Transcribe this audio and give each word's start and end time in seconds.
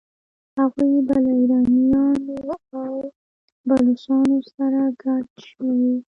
هغوی 0.57 0.93
به 1.07 1.15
له 1.23 1.31
ایرانیانو 1.39 2.37
او 2.79 2.91
بلوڅانو 3.67 4.37
سره 4.55 4.81
ګډ 5.03 5.25
شوي 5.47 5.75
وي. 5.89 5.97